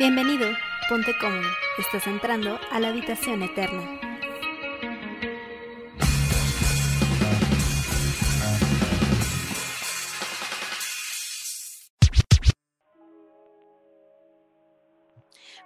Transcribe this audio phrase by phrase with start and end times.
[0.00, 0.48] Bienvenido,
[0.88, 1.46] ponte cómodo,
[1.76, 4.09] estás entrando a la habitación eterna.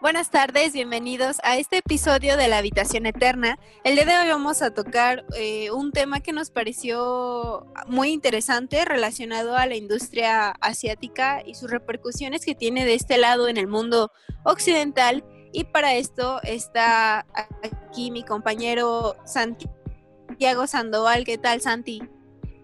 [0.04, 3.58] Buenas tardes, bienvenidos a este episodio de La Habitación Eterna.
[3.84, 8.84] El día de hoy vamos a tocar eh, un tema que nos pareció muy interesante
[8.84, 13.66] relacionado a la industria asiática y sus repercusiones que tiene de este lado en el
[13.66, 15.24] mundo occidental.
[15.54, 17.24] Y para esto está
[17.62, 21.24] aquí mi compañero Santiago Sandoval.
[21.24, 22.02] ¿Qué tal, Santi?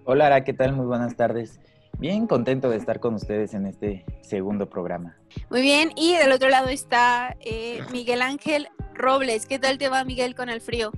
[0.04, 0.74] Hola, Ara, ¿qué tal?
[0.74, 1.58] Muy buenas tardes.
[2.00, 5.18] Bien contento de estar con ustedes en este segundo programa.
[5.50, 9.44] Muy bien, y del otro lado está eh, Miguel Ángel Robles.
[9.44, 10.92] ¿Qué tal te va, Miguel, con el frío?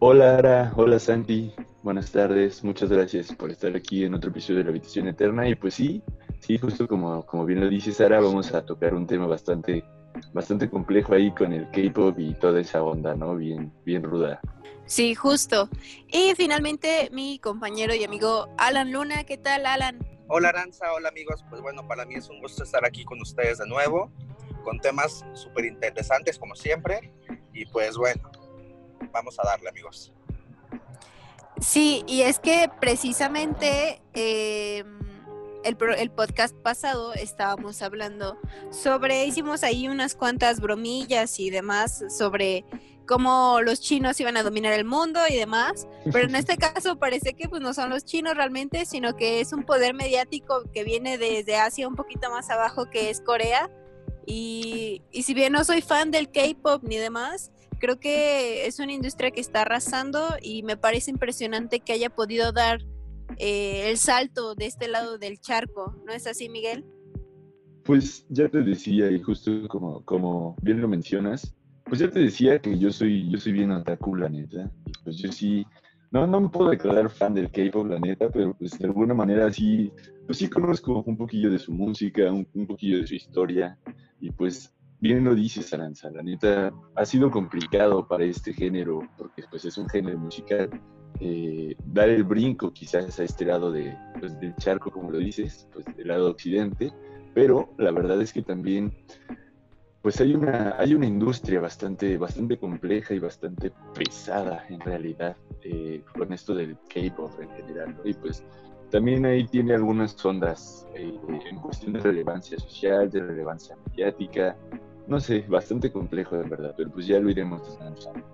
[0.00, 0.72] Hola, Ara.
[0.74, 1.52] Hola, Santi.
[1.84, 2.64] Buenas tardes.
[2.64, 5.48] Muchas gracias por estar aquí en otro episodio de La Habitación Eterna.
[5.48, 6.02] Y pues sí,
[6.40, 9.84] sí, justo como, como bien lo dice Sara, vamos a tocar un tema bastante,
[10.32, 13.36] bastante complejo ahí con el K-pop y toda esa onda, ¿no?
[13.36, 14.40] Bien, bien ruda.
[14.86, 15.68] Sí, justo.
[16.08, 19.24] Y finalmente mi compañero y amigo Alan Luna.
[19.24, 19.98] ¿Qué tal, Alan?
[20.32, 23.58] Hola Aranza, hola amigos, pues bueno, para mí es un gusto estar aquí con ustedes
[23.58, 24.12] de nuevo,
[24.62, 27.12] con temas súper interesantes como siempre,
[27.52, 28.30] y pues bueno,
[29.10, 30.12] vamos a darle amigos.
[31.60, 34.84] Sí, y es que precisamente eh,
[35.64, 38.38] el, el, podcast pasado estábamos hablando
[38.70, 42.64] sobre, hicimos ahí unas cuantas bromillas y demás sobre
[43.06, 47.34] cómo los chinos iban a dominar el mundo y demás, pero en este caso parece
[47.34, 51.18] que pues no son los chinos realmente, sino que es un poder mediático que viene
[51.18, 53.70] desde Asia un poquito más abajo que es Corea.
[54.26, 58.92] Y, y si bien no soy fan del K-pop ni demás, creo que es una
[58.92, 62.78] industria que está arrasando y me parece impresionante que haya podido dar
[63.38, 66.84] eh, el salto de este lado del charco, ¿no es así Miguel?
[67.84, 72.60] Pues ya te decía, y justo como, como bien lo mencionas, pues ya te decía
[72.60, 74.70] que yo soy, yo soy bien otaku, la neta.
[75.02, 75.66] Pues yo sí,
[76.12, 79.52] no, no me puedo declarar fan del K-pop, la neta, pero pues de alguna manera
[79.52, 79.92] sí,
[80.26, 83.76] pues sí conozco un poquillo de su música, un, poquillo de su historia.
[84.20, 89.42] Y pues bien lo dices, Aranza, la neta ha sido complicado para este género, porque
[89.50, 90.70] pues es un género musical.
[91.20, 95.68] Eh, dar el brinco quizás a este lado de, pues, del charco, como lo dices,
[95.72, 96.92] pues del lado occidente,
[97.34, 98.92] pero la verdad es que también
[100.02, 106.02] pues hay una, hay una industria bastante, bastante compleja y bastante pesada en realidad eh,
[106.16, 108.00] con esto del K-pop en general.
[108.04, 108.42] Y pues
[108.90, 111.18] también ahí tiene algunas ondas eh,
[111.50, 114.56] en cuestión de relevancia social, de relevancia mediática.
[115.06, 118.24] No sé, bastante complejo de verdad, pero pues ya lo iremos desmenuzando.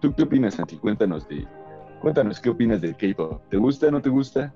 [0.00, 0.76] ¿Tú qué opinas, Santi?
[0.76, 1.46] Cuéntanos, de,
[2.00, 3.42] cuéntanos qué opinas del K-pop.
[3.48, 4.54] ¿Te gusta, no te gusta?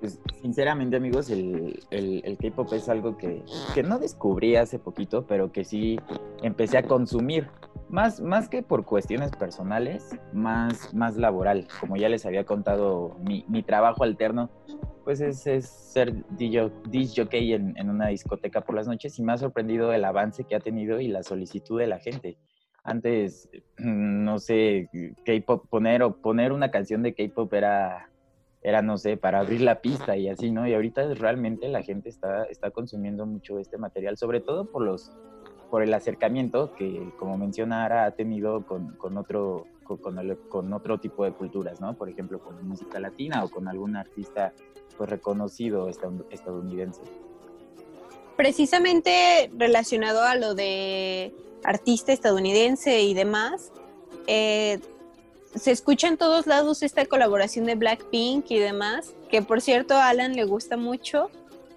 [0.00, 3.42] Pues sinceramente amigos, el, el, K-Pop es algo que,
[3.84, 5.98] no descubrí hace poquito, pero que sí
[6.42, 7.48] empecé a consumir.
[7.88, 11.66] Más, más que por cuestiones personales, más, más laboral.
[11.78, 14.50] Como ya les había contado, mi, mi trabajo alterno,
[15.04, 16.70] pues es, es ser DJ
[17.54, 20.60] en, en una discoteca por las noches y me ha sorprendido el avance que ha
[20.60, 22.38] tenido y la solicitud de la gente
[22.84, 23.48] antes,
[23.78, 24.88] no sé,
[25.24, 28.08] K-pop, poner o poner una canción de K-pop era
[28.62, 30.66] era, no sé, para abrir la pista y así, ¿no?
[30.68, 35.10] Y ahorita realmente la gente está, está consumiendo mucho este material, sobre todo por los
[35.68, 40.98] por el acercamiento que, como menciona Ara, ha tenido con, con otro, con, con, otro
[40.98, 41.94] tipo de culturas, ¿no?
[41.94, 44.52] Por ejemplo, con música latina o con algún artista
[44.98, 47.00] pues, reconocido estadounidense.
[48.36, 51.32] Precisamente relacionado a lo de
[51.64, 53.72] artista estadounidense y demás,
[54.26, 54.80] eh,
[55.54, 60.08] se escucha en todos lados esta colaboración de Blackpink y demás, que por cierto a
[60.08, 61.30] Alan le gusta mucho.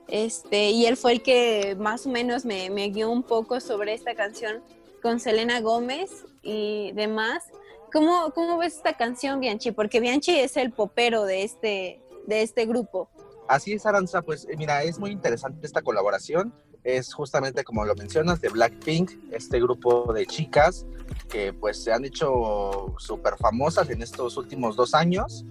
[0.08, 3.94] Este, y él fue el que más o menos me, me guió un poco sobre
[3.94, 4.62] esta canción
[5.02, 7.44] con Selena Gómez y demás.
[7.92, 9.72] ¿Cómo, ¿Cómo ves esta canción, Bianchi?
[9.72, 13.10] Porque Bianchi es el popero de este, de este grupo.
[13.48, 16.54] Así es, Aranza, pues eh, mira, es muy interesante esta colaboración.
[16.86, 20.86] Es justamente como lo mencionas, de Blackpink, este grupo de chicas
[21.28, 25.46] que pues se han hecho súper famosas en estos últimos dos años.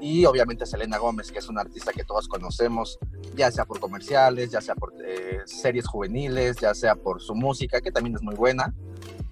[0.00, 2.98] Y obviamente Selena Gómez, que es una artista que todos conocemos,
[3.36, 7.80] ya sea por comerciales, ya sea por eh, series juveniles, ya sea por su música,
[7.80, 8.74] que también es muy buena.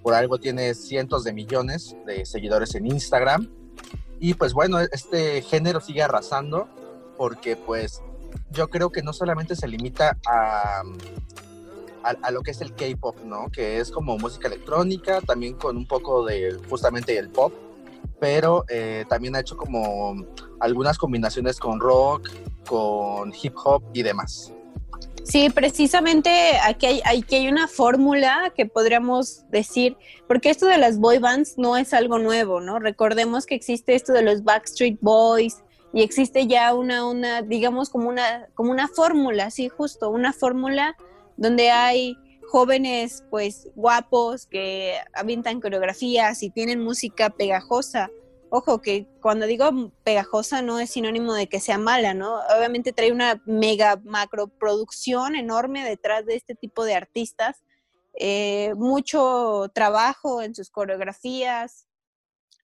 [0.05, 3.51] Por algo tiene cientos de millones de seguidores en Instagram.
[4.21, 6.69] Y pues bueno, este género sigue arrasando
[7.17, 8.01] porque pues
[8.51, 10.83] yo creo que no solamente se limita a,
[12.03, 13.51] a, lo que es el K-pop, ¿no?
[13.51, 17.53] Que es como música electrónica, también con un poco de justamente el pop,
[18.19, 20.25] pero eh, también ha hecho como
[20.61, 22.31] algunas combinaciones con rock,
[22.67, 24.53] con hip hop y demás.
[25.23, 31.19] Sí, precisamente aquí hay, hay una fórmula que podríamos decir, porque esto de las boy
[31.19, 32.79] bands no es algo nuevo, ¿no?
[32.79, 35.59] Recordemos que existe esto de los Backstreet Boys
[35.93, 40.97] y existe ya una, una digamos, como una, como una fórmula, sí, justo, una fórmula
[41.37, 42.17] donde hay
[42.49, 48.11] jóvenes, pues, guapos que avientan coreografías y tienen música pegajosa
[48.53, 52.41] Ojo, que cuando digo pegajosa no es sinónimo de que sea mala, ¿no?
[52.57, 57.63] Obviamente trae una mega macro producción enorme detrás de este tipo de artistas,
[58.15, 61.87] eh, mucho trabajo en sus coreografías,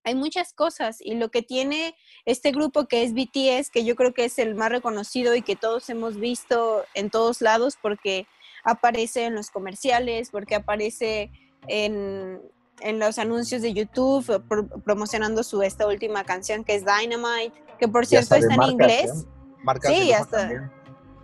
[0.06, 4.14] hay muchas cosas y lo que tiene este grupo que es BTS, que yo creo
[4.14, 8.28] que es el más reconocido y que todos hemos visto en todos lados porque
[8.62, 11.32] aparece en los comerciales, porque aparece
[11.66, 12.40] en,
[12.82, 17.88] en los anuncios de YouTube eh, promocionando su esta última canción que es Dynamite, que
[17.88, 19.26] por cierto está en inglés.
[19.64, 20.70] Marcas sí, hasta,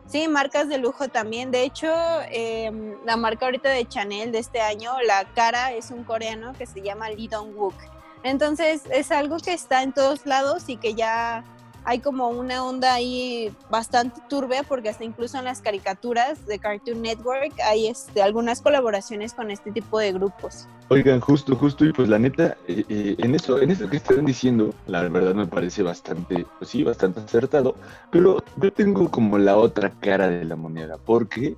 [0.08, 1.52] sí, marcas de lujo también.
[1.52, 1.86] De hecho,
[2.32, 6.66] em, la marca ahorita de Chanel de este año, la cara es un coreano que
[6.66, 7.76] se llama Lee Dong Wook.
[8.22, 11.44] Entonces es algo que está en todos lados y que ya
[11.84, 17.02] hay como una onda ahí bastante turbia porque hasta incluso en las caricaturas de Cartoon
[17.02, 20.68] Network hay este, algunas colaboraciones con este tipo de grupos.
[20.88, 24.24] Oigan, justo, justo, y pues la neta, eh, eh, en eso, en eso que están
[24.26, 27.74] diciendo, la verdad me parece bastante, pues sí, bastante acertado,
[28.10, 31.56] pero yo tengo como la otra cara de la moneda, porque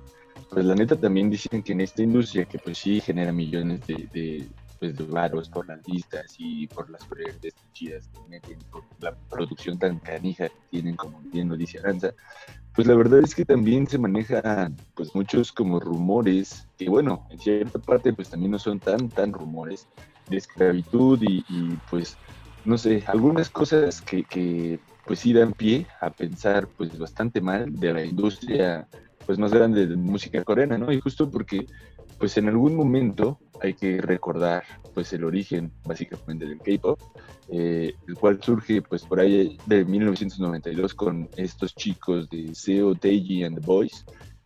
[0.49, 4.47] pues la neta también dicen que en esta industria que pues sí genera millones de
[4.79, 9.77] pues, varos por las listas y por las proyectos chidas que meten, por la producción
[9.77, 12.13] tan canija que tienen, como bien lo dice Aranza,
[12.75, 17.39] pues la verdad es que también se manejan pues muchos como rumores, que bueno, en
[17.39, 19.87] cierta parte pues también no son tan, tan rumores
[20.29, 22.17] de esclavitud y, pues
[22.65, 27.71] no sé, algunas cosas que, que pues sí dan pie a pensar pues bastante mal
[27.79, 28.87] de la industria
[29.25, 30.91] pues más grande de música coreana, ¿no?
[30.91, 31.65] Y justo porque
[32.19, 34.63] pues en algún momento hay que recordar
[34.93, 36.99] pues el origen básicamente del K-pop,
[37.49, 43.43] eh, el cual surge pues por ahí de 1992 con estos chicos de Seo, Taeji
[43.43, 44.05] and the Boys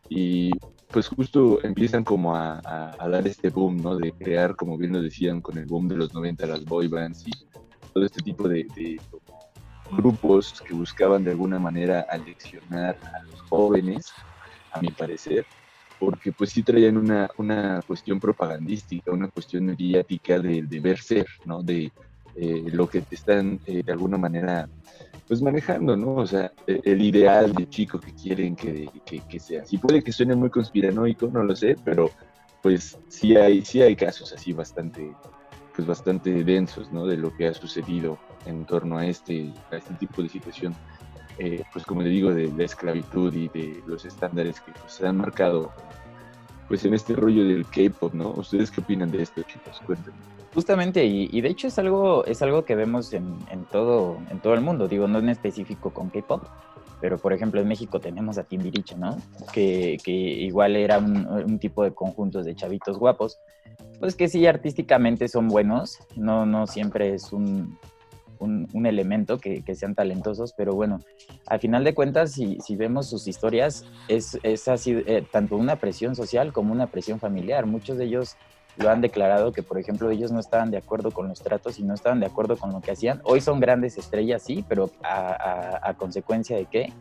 [0.10, 0.52] y
[0.92, 2.62] pues justo empiezan como a,
[3.00, 3.96] dar este boom, ¿no?
[3.96, 7.28] De crear, como bien lo decían, con el boom de los 90 las boy bands
[7.28, 7.32] y
[7.94, 9.00] todo este tipo de, de
[9.92, 14.12] grupos que buscaban de alguna manera aleccionar a los jóvenes,
[14.72, 15.46] a mi parecer,
[16.00, 21.62] porque pues sí traían una, una cuestión propagandística, una cuestión mediática de deber ser, ¿no?
[21.62, 21.92] De
[22.36, 24.70] eh, lo que te están eh, de alguna manera
[25.28, 26.16] pues manejando, ¿no?
[26.16, 29.66] O sea, e, el ideal de chico que quieren que, que, sea.
[29.66, 32.10] Si puede que suene muy conspiranoico, no lo sé, pero
[32.64, 35.14] pues sí hay, sí hay casos así bastante,
[35.76, 37.06] pues bastante densos, ¿no?
[37.06, 40.74] De lo que ha sucedido en torno a este, a este tipo de situación.
[41.40, 45.08] Eh, pues como le digo, de la esclavitud y de los estándares que pues, se
[45.08, 45.72] han marcado
[46.68, 48.32] pues en este rollo del K-pop, ¿no?
[48.32, 49.82] ¿Ustedes qué opinan de esto, chicos?
[49.86, 50.18] Cuéntenme.
[50.54, 53.38] Justamente, y, de hecho es algo, es algo que vemos en,
[53.72, 56.44] todo, en todo el mundo, digo, no en específico con K-pop,
[57.00, 59.18] pero por ejemplo en México tenemos a Timbiriche, ¿no?
[59.54, 63.40] Que, que igual era un, un, tipo de conjuntos de chavitos guapos,
[64.00, 67.78] pues que sí artísticamente son buenos, no, no siempre es un,
[68.40, 71.00] un, elemento que, sean talentosos, pero bueno,
[71.46, 75.76] al final de cuentas, si, si vemos sus historias, es, es así, eh, tanto una
[75.76, 77.66] presión social como una presión familiar.
[77.66, 78.38] Muchos de ellos
[78.80, 81.84] lo han declarado que, por ejemplo, ellos no estaban de acuerdo con los tratos y
[81.84, 83.22] no estaban de acuerdo con lo que hacían.
[83.24, 86.94] Hoy son grandes estrellas, sí, pero a, consecuencia de qué?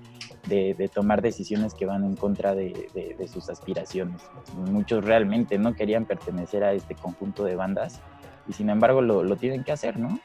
[0.48, 4.20] De, tomar decisiones que van en contra de, sus aspiraciones.
[4.56, 8.00] Muchos realmente no querían pertenecer a este conjunto de bandas
[8.48, 10.18] y sin embargo lo, lo tienen que hacer, ¿no?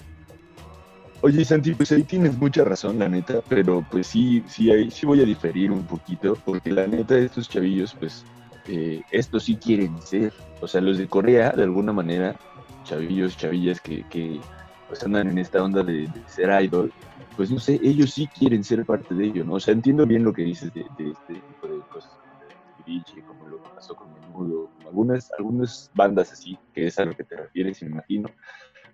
[1.26, 5.06] Oye, Santi, pues ahí tienes mucha razón, la neta, pero pues sí, sí, ahí sí
[5.06, 8.26] voy a diferir un poquito, porque la neta de estos chavillos, pues,
[8.68, 12.36] eh, estos sí quieren ser, o sea, los de Corea, de alguna manera,
[12.84, 14.42] chavillos, chavillas que, que
[14.90, 16.92] pues andan en esta onda de, ser idol,
[17.38, 19.54] pues no sé, ellos sí quieren ser parte de ello, ¿no?
[19.54, 22.12] O sea, entiendo bien lo que dices de, este tipo de cosas,
[23.26, 27.24] como lo que pasó con Menudo, algunas, algunas bandas así, que es a lo que
[27.24, 28.30] te refieres, me imagino,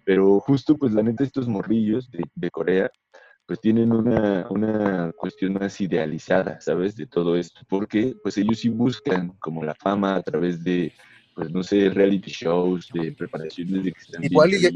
[0.09, 2.89] pero justo, pues la neta, estos morrillos de, Corea,
[3.45, 6.95] pues tienen una, una, cuestión más idealizada, ¿sabes?
[6.95, 10.91] De todo esto, porque pues ellos sí buscan como la fama a través de,
[11.35, 14.71] pues no sé, reality shows, de preparaciones de que están Igual ya,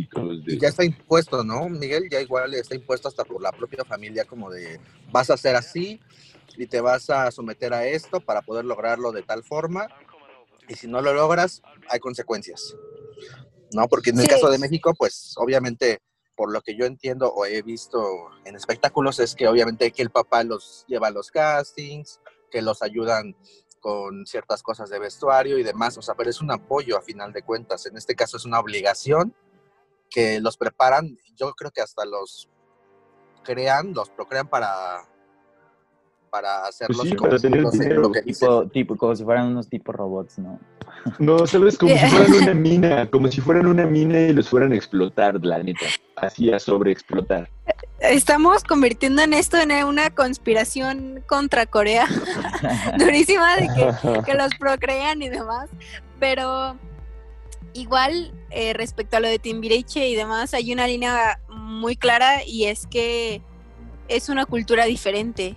[0.45, 2.07] ya está impuesto, ¿no, Miguel?
[2.11, 4.79] Ya igual está impuesto hasta por la propia familia, como de
[5.11, 5.99] vas a ser así
[6.57, 9.87] y te vas a someter a esto para poder lograrlo de tal forma,
[10.69, 12.77] y si no lo logras, hay consecuencias.
[13.73, 13.87] ¿No?
[13.87, 16.01] Porque en el caso de México, pues obviamente,
[16.35, 20.09] por lo que yo entiendo o he visto en espectáculos, es que obviamente que el
[20.09, 23.35] papá los lleva a los castings, que los ayudan
[23.79, 27.33] con ciertas cosas de vestuario y demás, o sea, pero es un apoyo a final
[27.33, 27.85] de cuentas.
[27.85, 29.35] En este caso es una obligación
[30.09, 32.47] que los preparan, yo creo que hasta los
[33.43, 35.05] crean, los procrean para
[36.33, 38.49] para hacerlos Pues sí, como, para tener no sé, dinero, lo que dicen.
[38.49, 40.59] Tipo, tipo, como si fueran unos tipos robots, ¿no?
[41.19, 44.71] No, sabes, como si fueran una mina, como si fueran una mina y los fueran
[44.71, 45.85] a explotar, la neta.
[46.15, 47.51] Así a sobreexplotar.
[47.99, 52.07] Estamos convirtiendo en esto en una conspiración contra Corea.
[52.97, 55.69] Durísima de que, que los procrean y demás.
[56.19, 56.75] Pero
[57.73, 62.65] igual, eh, respecto a lo de Timbiriche y demás, hay una línea muy clara y
[62.65, 63.43] es que
[64.07, 65.55] es una cultura diferente.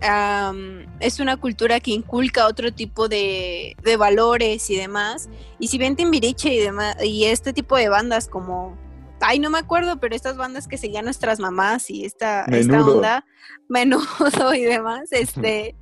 [0.00, 5.28] Es una cultura que inculca otro tipo de, de valores y demás.
[5.58, 8.76] Y si bien Timbiriche y demás, y este tipo de bandas como
[9.20, 13.24] ay, no me acuerdo, pero estas bandas que seguían nuestras mamás y esta, esta onda,
[13.68, 15.74] menudo y demás, este,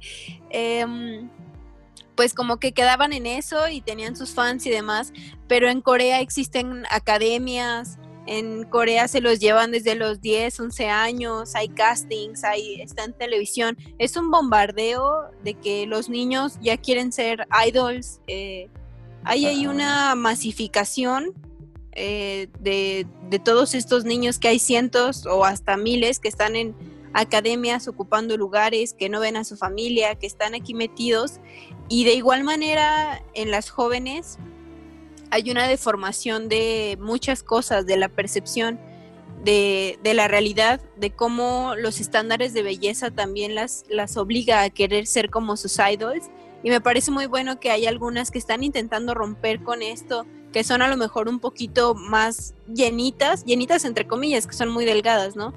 [0.50, 1.28] em,
[2.14, 5.12] pues como que quedaban en eso y tenían sus fans y demás,
[5.48, 11.54] pero en Corea existen academias, en Corea se los llevan desde los 10, 11 años,
[11.54, 17.12] hay castings, hay, está en televisión, es un bombardeo de que los niños ya quieren
[17.12, 18.68] ser idols, eh,
[19.24, 19.70] hay ahí Ah.
[19.70, 21.34] una masificación
[21.92, 26.74] eh, de, de todos estos niños que hay cientos o hasta miles que están en
[27.14, 31.40] academias ocupando lugares, que no ven a su familia, que están aquí metidos.
[31.88, 34.38] Y de igual manera en las jóvenes
[35.30, 38.78] hay una deformación de muchas cosas, de la percepción
[39.44, 44.70] de, de la realidad, de cómo los estándares de belleza también las, las obliga a
[44.70, 46.30] querer ser como sus idols.
[46.62, 50.64] Y me parece muy bueno que hay algunas que están intentando romper con esto, que
[50.64, 55.36] son a lo mejor un poquito más llenitas, llenitas entre comillas, que son muy delgadas,
[55.36, 55.52] ¿no?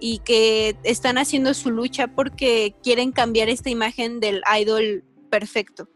[0.00, 5.88] Y que están haciendo su lucha porque quieren cambiar esta imagen del idol perfecto.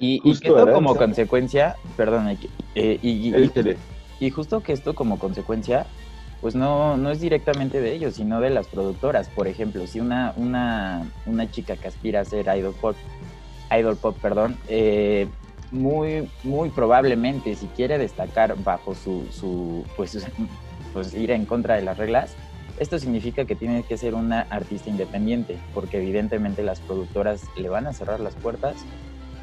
[0.00, 2.28] Y, y que esto como consecuencia, perdón,
[2.74, 3.76] eh, y, y- tele.
[4.18, 5.86] y justo que esto como consecuencia,
[6.40, 9.28] pues no, no es directamente de ellos, sino de las productoras.
[9.28, 12.96] Por ejemplo, si una, una, una chica que aspira a ser idol pop,
[13.78, 15.28] idol pop, perdón, eh,
[15.70, 20.26] muy, muy probablemente si quiere destacar bajo su, su pues,
[20.94, 22.34] pues ir en contra de las reglas,
[22.78, 27.86] esto significa que tiene que ser una artista independiente, porque evidentemente las productoras le van
[27.86, 28.76] a cerrar las puertas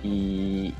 [0.03, 0.73] y,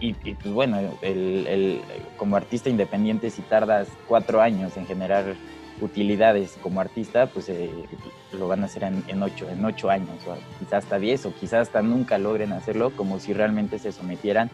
[0.00, 1.80] y, pues bueno, el,
[2.16, 5.34] como artista independiente, si tardas cuatro años en generar
[5.80, 7.70] utilidades como artista, pues eh,
[8.32, 11.68] lo van a hacer en, ocho, en ocho años, o quizás hasta diez, o quizás
[11.68, 14.50] hasta nunca logren hacerlo, como si realmente se sometieran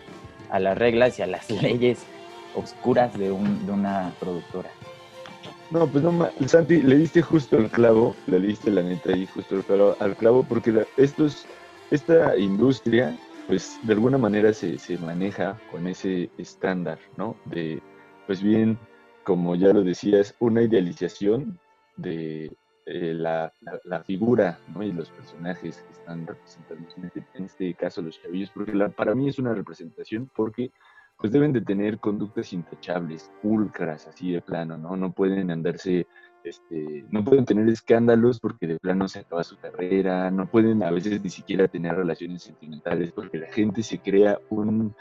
[0.50, 2.04] a las reglas y a las leyes
[2.54, 4.70] oscuras de, un, de una productora.
[5.70, 9.56] No, pues no, Santi, le diste justo el clavo, le diste la neta ahí justo
[9.56, 11.46] el clavo, al clavo, porque estos,
[11.90, 17.36] esta industria, pues de alguna manera se, se maneja con ese estándar, ¿no?
[17.46, 17.82] De,
[18.26, 18.78] pues bien,
[19.24, 21.58] como ya lo decías, una idealización
[21.96, 23.52] de eh, la,
[23.84, 24.82] la- figura, ¿no?
[24.82, 29.14] Y los personajes que están representados, en este, en este caso los chavillos, porque para
[29.14, 30.70] mí es una representación porque
[31.16, 34.96] pues deben de tener conductas intachables, pulcras, así de plano, ¿no?
[34.96, 36.06] No pueden andarse,
[36.44, 40.90] este, no pueden tener escándalos porque de plano se acaba su carrera, no pueden a
[40.90, 44.94] veces ni siquiera tener relaciones sentimentales porque la gente se crea un,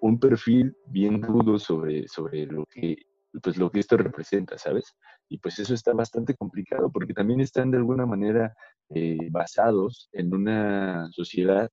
[0.00, 2.96] un perfil bien rudo sobre, sobre lo que
[3.42, 4.96] pues lo que esto representa, ¿sabes?
[5.28, 8.54] Y pues eso está bastante complicado porque también están de alguna manera
[8.88, 11.70] eh, basados en una sociedad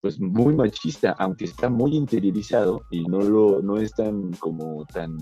[0.00, 5.16] pues muy machista, aunque está muy interiorizado y no lo no es tan como tan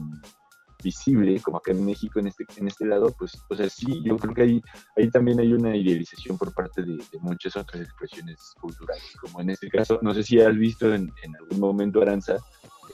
[0.83, 4.17] visible como acá en México en este en este lado, pues o sea, sí, yo
[4.17, 4.63] creo que ahí
[4.97, 9.51] ahí también hay una idealización por parte de, de muchas otras expresiones culturales, como en
[9.51, 12.35] este caso, no sé si has visto en, en algún momento Aranza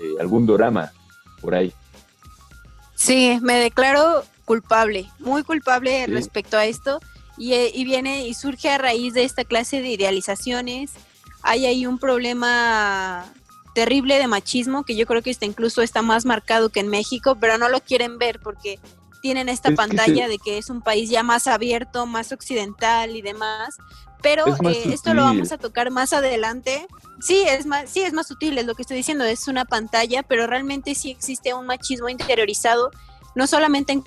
[0.01, 0.91] eh, algún dorama
[1.41, 1.73] por ahí.
[2.95, 6.12] Sí, me declaro culpable, muy culpable Sí.
[6.12, 7.01] respecto a esto
[7.37, 10.93] y, eh, y viene y surge a raíz de esta clase de idealizaciones.
[11.43, 13.25] Hay ahí un problema
[13.75, 17.37] terrible de machismo que yo creo que está incluso está más marcado que en México,
[17.41, 18.79] pero no lo quieren ver porque
[19.23, 22.33] tienen esta Es que pantalla se- de que es un país ya más abierto, más
[22.33, 23.76] occidental y demás.
[24.21, 26.87] Pero Es eh, esto lo vamos a tocar más adelante.
[27.21, 30.23] Sí, es más, sí, es más sutil, es lo que estoy diciendo, es una pantalla,
[30.23, 32.91] pero realmente sí existe un machismo interiorizado,
[33.35, 34.05] no solamente en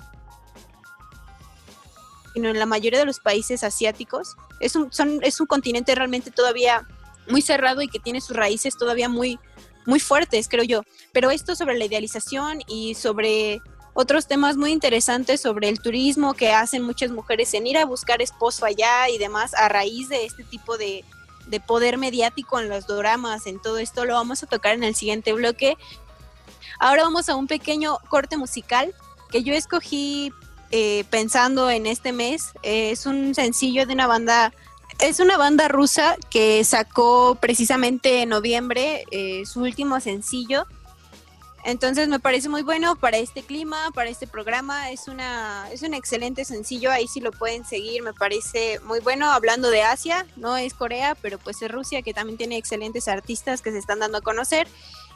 [2.34, 4.36] sino en la mayoría de los países asiáticos.
[4.60, 6.86] Es un, son, es un continente realmente todavía
[7.28, 9.38] muy cerrado y que tiene sus raíces todavía muy,
[9.86, 10.82] muy fuertes, creo yo.
[11.12, 13.60] Pero esto sobre la idealización y sobre
[13.94, 18.20] otros temas muy interesantes sobre el turismo que hacen muchas mujeres en ir a buscar
[18.20, 21.02] esposo allá y demás a raíz de este tipo de,
[21.46, 24.94] de poder mediático en los doramas, en todo esto, lo vamos a tocar en el
[24.94, 25.76] siguiente bloque.
[26.78, 28.94] Ahora vamos a un pequeño corte musical
[29.30, 30.32] que yo escogí
[30.72, 32.52] eh, pensando en este mes.
[32.62, 34.52] es un sencillo de una banda,
[35.00, 40.66] es una banda rusa que sacó precisamente en noviembre eh, su último sencillo.
[41.64, 44.90] Entonces me parece muy bueno para este clima, para este programa.
[44.90, 46.92] Es una es un excelente sencillo.
[46.92, 48.02] Ahí sí lo pueden seguir.
[48.02, 49.30] Me parece muy bueno.
[49.32, 53.62] Hablando de Asia, no es Corea, pero pues es Rusia que también tiene excelentes artistas
[53.62, 54.68] que se están dando a conocer.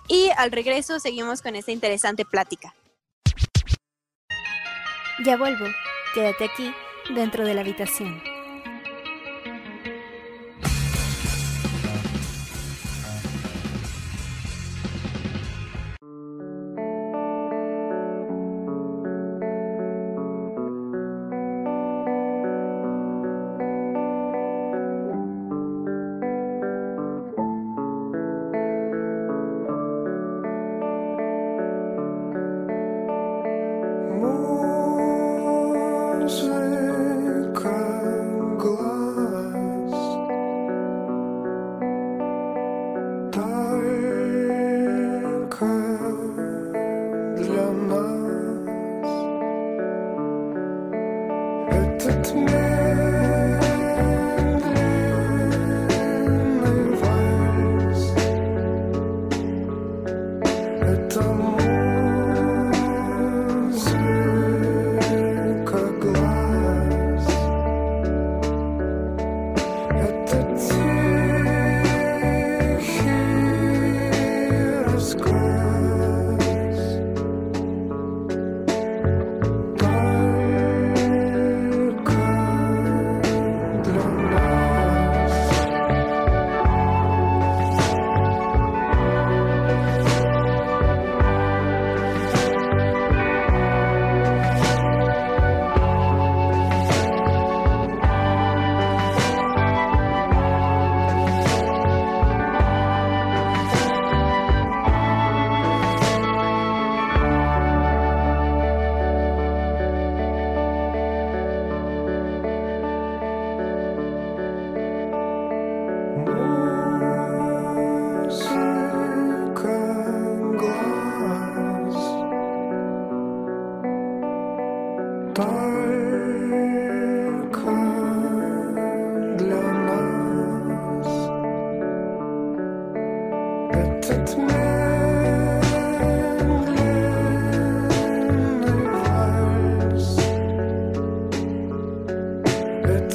[0.08, 2.74] Y al regreso seguimos con esta interesante plática.
[5.24, 5.66] Ya vuelvo.
[6.14, 6.74] Quédate aquí,
[7.14, 8.29] dentro de la habitación.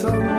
[0.05, 0.34] He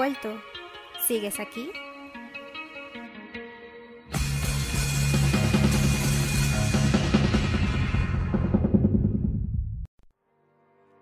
[0.00, 0.30] vuelto.
[1.06, 1.70] ¿Sigues aquí?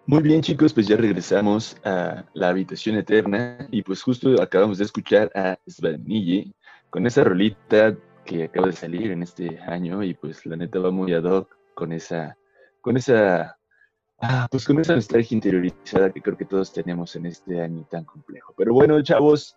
[0.04, 4.84] Muy bien chicos, pues ya regresamos a la habitación eterna y pues justo acabamos de
[4.86, 6.52] escuchar a Svanille
[6.90, 10.90] con esa rolita que acaba de salir en este año y pues la neta va
[10.90, 12.36] muy ad hoc con esa,
[12.80, 13.57] con esa
[14.20, 18.04] Ah, pues con esa nostalgia interiorizada que creo que todos tenemos en este año tan
[18.04, 18.52] complejo.
[18.56, 19.56] Pero bueno, chavos,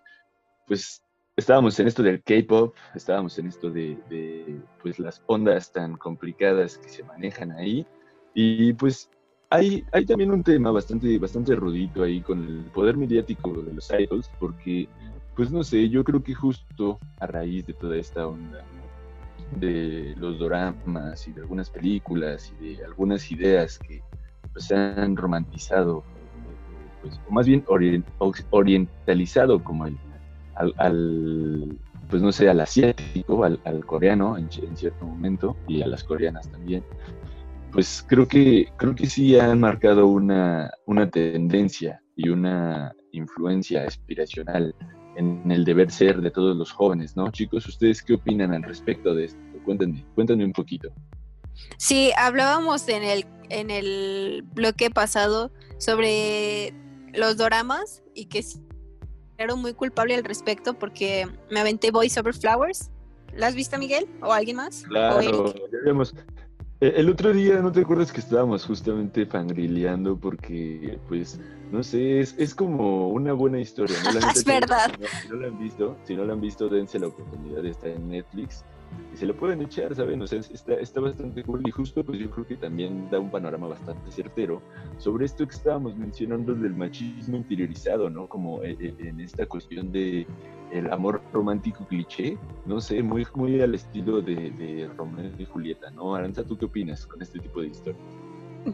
[0.67, 1.03] pues
[1.35, 6.89] estábamos en esto del K-pop, estábamos en esto de, pues las ondas tan complicadas que
[6.89, 7.87] se manejan ahí.
[8.35, 9.09] Y pues
[9.49, 13.89] hay, hay también un tema bastante, bastante rudito ahí con el poder mediático de los
[13.89, 14.87] idols, porque,
[15.35, 18.63] pues no sé, yo creo que justo a raíz de toda esta onda
[19.55, 24.01] de los doramas y de algunas películas y de algunas ideas que
[24.53, 26.03] pues, han romantizado
[27.01, 29.97] pues, o más bien orientalizado como el,
[30.55, 31.77] al,
[32.09, 36.83] pues no sé, al asiático, al, coreano en, cierto momento, y a las coreanas también,
[37.71, 44.75] pues creo que, creo que sí han marcado una, una tendencia y una influencia aspiracional
[45.15, 47.31] en el deber ser de todos los jóvenes, ¿no?
[47.31, 49.39] Chicos, ¿ustedes qué opinan al respecto de esto?
[49.65, 50.89] Cuéntenme, cuéntenme un poquito.
[51.77, 56.73] Sí, hablábamos en el, en el bloque pasado sobre
[57.13, 58.45] los doramas y que
[59.37, 62.91] era muy culpable al respecto porque me aventé Voice Over Flowers.
[63.33, 64.07] ¿La has visto, Miguel?
[64.21, 64.83] ¿O alguien más?
[64.83, 66.13] Claro, ya vemos.
[66.81, 70.17] Eh, el otro día, ¿no te acuerdas que estábamos justamente fangrileando?
[70.17, 71.39] Porque, pues,
[71.71, 73.97] no sé, es, es como una buena historia.
[74.03, 74.19] ¿no?
[74.35, 74.91] es verdad.
[75.21, 78.09] Si no, la han visto, si no la han visto, dense la oportunidad, está en
[78.09, 78.63] Netflix
[79.13, 80.21] y se lo pueden echar, ¿saben?
[80.21, 83.29] O sea, está, está bastante cool y justo pues yo creo que también da un
[83.29, 84.61] panorama bastante certero
[84.97, 88.27] sobre esto que estábamos mencionando del machismo interiorizado, ¿no?
[88.27, 90.25] Como eh, eh, en esta cuestión de
[90.71, 95.91] el amor romántico cliché, no sé, muy, muy al estilo de, de Romeo y Julieta,
[95.91, 96.15] ¿no?
[96.15, 98.01] Aranza, ¿tú qué opinas con este tipo de historias?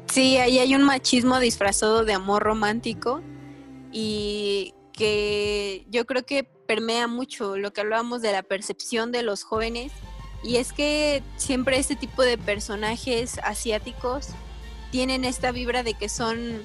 [0.08, 3.21] Sí, ahí hay un machismo disfrazado de amor romántico
[3.91, 9.43] y que yo creo que permea mucho lo que hablábamos de la percepción de los
[9.43, 9.91] jóvenes
[10.47, 14.29] y es que siempre este tipo de personajes asiáticos
[14.91, 16.63] tienen esta vibra de que son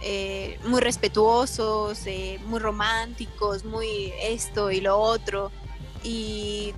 [0.00, 5.52] eh, muy respetuosos, eh, muy románticos, muy esto y lo otro.
[6.02, 6.74] Y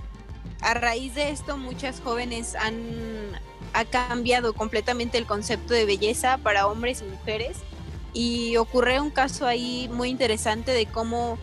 [0.61, 3.31] a raíz de esto muchas jóvenes han
[3.73, 7.57] ha cambiado completamente el concepto de belleza para hombres y mujeres.
[8.13, 11.39] Y ocurre un caso ahí muy interesante de cómo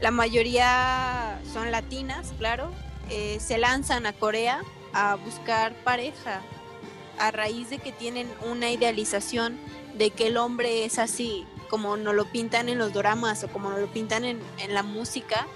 [0.00, 2.72] la mayoría son latinas, claro,
[3.10, 6.42] eh, se lanzan a Corea a buscar pareja
[7.18, 9.58] a raíz de que tienen una idealización
[9.94, 13.70] de que el hombre es así, como nos lo pintan en los dramas o como
[13.70, 15.46] nos lo pintan en, en la música.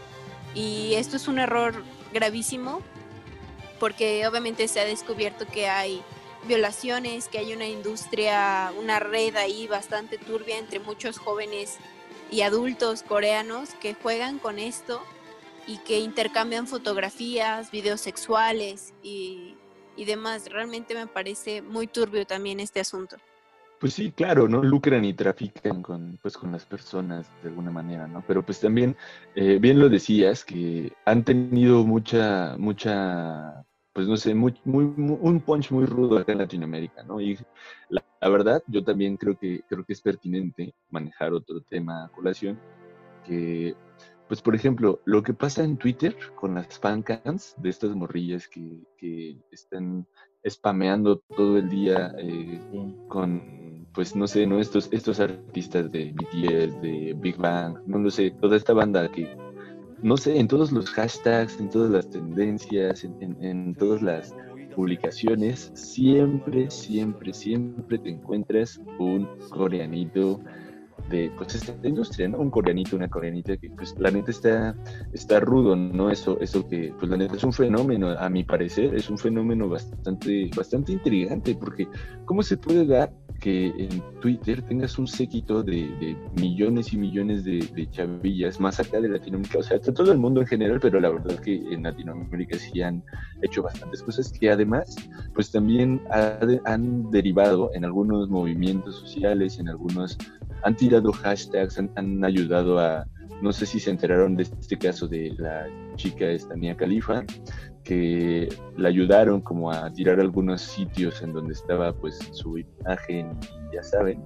[0.55, 2.81] Y esto es un error gravísimo
[3.79, 6.03] porque obviamente se ha descubierto que hay
[6.45, 11.79] violaciones, que hay una industria, una red ahí bastante turbia entre muchos jóvenes
[12.31, 15.03] y adultos coreanos que juegan con esto
[15.67, 19.57] y que intercambian fotografías, videos sexuales y,
[20.07, 20.49] demás.
[20.51, 23.17] Realmente me parece muy turbio también este asunto.
[23.79, 24.63] Pues sí, claro, ¿no?
[24.63, 28.23] Lucran y trafican con, pues, con las personas de alguna manera, ¿no?
[28.27, 28.97] Pero pues también,
[29.35, 35.41] eh, bien lo decías, que han tenido mucha, mucha, pues no sé, muy, muy, un
[35.41, 37.21] punch muy rudo acá en Latinoamérica, ¿no?
[37.21, 37.39] Y
[37.89, 42.09] la, la, verdad, yo también creo que, creo que es pertinente manejar otro tema a
[42.09, 42.59] colación,
[43.25, 43.75] que
[44.33, 49.37] pues por ejemplo, lo que pasa en Twitter con las fancams de estas morrillas que,
[49.51, 50.07] están
[50.49, 52.59] spameando todo el día eh,
[53.09, 54.59] con, pues no sé, ¿no?
[54.59, 59.37] Estos, estos artistas de BTS, de Big Bang, no lo sé, toda esta banda que,
[60.03, 64.35] no sé, en todos los hashtags, en todas las tendencias, en, en todas las
[64.75, 70.41] publicaciones, siempre, siempre, siempre te encuentras un coreanito
[71.11, 72.39] de pues esta industria, ¿no?
[72.39, 74.75] Un coreanito, una coreanita que pues la neta está,
[75.13, 76.11] está rudo, ¿no?
[76.11, 79.69] Eso, eso que pues la neta es un fenómeno, a mi parecer, es un fenómeno
[79.69, 81.89] bastante, bastante intrigante, porque
[82.25, 83.13] ¿cómo se puede dar
[83.43, 89.09] que en Twitter tengas un séquito de, millones y millones de, chavillas más acá de
[89.09, 92.57] Latinoamérica, o sea, todo el mundo en general, pero la verdad es que en Latinoamérica
[92.57, 93.03] sí han
[93.43, 94.95] hecho bastantes cosas que además,
[95.35, 96.01] pues también
[96.65, 100.17] han derivado en algunos movimientos sociales, en algunos,
[100.63, 103.07] han tirado hashtags, han, ayudado a,
[103.41, 107.25] no sé si se enteraron de este caso de la chica esta Mia Califa,
[107.85, 113.39] que la ayudaron como a tirar algunos sitios en donde estaba pues su imagen
[113.73, 114.23] ya saben.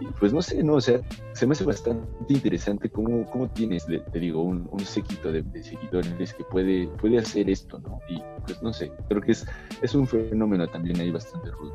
[0.00, 1.00] Y pues no sé, no, o sea,
[1.32, 6.34] se me hace bastante interesante cómo, cómo tienes, te digo, un, un séquito de, seguidores
[6.34, 8.00] que puede, puede hacer esto, ¿no?
[8.08, 9.46] Y pues no sé, creo que es,
[9.82, 11.74] es un fenómeno también ahí bastante rudo.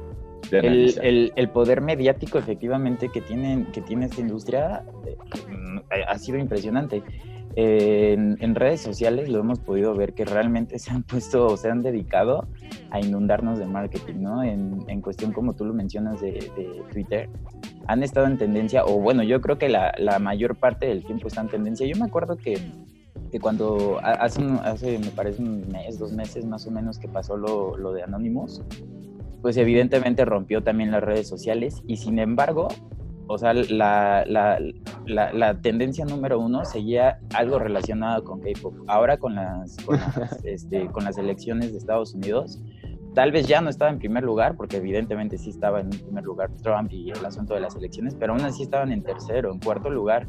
[0.52, 6.40] El, el, el, poder mediático efectivamente que, tienen, que tiene esta industria eh, ha sido
[6.40, 7.04] impresionante
[7.62, 11.82] en, redes sociales lo hemos podido ver que realmente se han puesto o se han
[11.82, 12.48] dedicado
[12.92, 14.44] a inundarnos de marketing, ¿no?
[14.44, 16.52] En, en cuestión, como tú lo mencionas, de,
[16.92, 17.30] Twitter,
[17.88, 21.28] han estado en tendencia, o bueno, yo creo que la, la, mayor parte del tiempo
[21.28, 21.88] está en tendencia.
[21.88, 22.58] Yo me acuerdo que,
[23.32, 27.36] que cuando hace, hace, me parece un mes, dos meses más o menos que pasó
[27.36, 28.62] lo, lo de Anonymous,
[29.42, 32.68] pues evidentemente rompió también las redes sociales y sin embargo
[33.32, 34.60] o sea, la, la,
[35.06, 38.74] la, tendencia número uno seguía algo relacionado con K-pop.
[38.88, 42.60] Ahora con las, con las, este, con las elecciones de Estados Unidos,
[43.14, 46.50] tal vez ya no estaba en primer lugar, porque evidentemente sí estaba en primer lugar
[46.64, 49.92] Trump y el asunto de las elecciones, pero aún así estaban en tercero, en cuarto
[49.92, 50.26] lugar.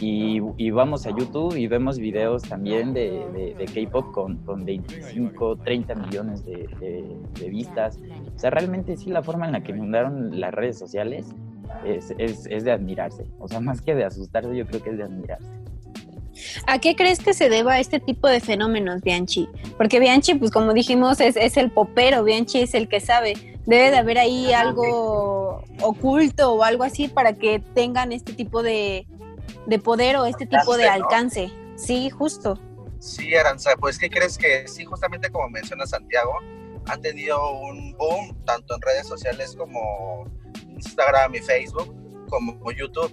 [0.00, 5.94] Y, vamos a YouTube y vemos videos también de, de, K-pop con, con, 25, 30
[5.94, 6.66] millones de,
[7.38, 8.00] de, vistas.
[8.34, 11.32] O sea, realmente sí la forma en la que fundaron las redes sociales
[11.84, 13.24] es, es, es de admirarse.
[13.38, 15.62] O sea, más que de asustarse, yo creo que es de admirarse.
[16.66, 19.48] ¿A qué crees que se deba este tipo de fenómenos, Bianchi?
[19.76, 23.34] Porque Bianchi, pues como dijimos, es, es, el popero, Bianchi es el que sabe.
[23.66, 29.06] Debe de haber ahí algo oculto o algo así para que tengan este tipo de,
[29.66, 31.52] de poder o este tipo de alcance.
[31.76, 32.58] Sí, justo.
[32.98, 36.32] Sí, Aranza, pues ¿qué crees que sí, justamente como menciona Santiago,
[36.86, 40.24] han tenido un boom tanto en redes sociales como
[40.68, 41.94] Instagram y Facebook,
[42.28, 43.12] como YouTube.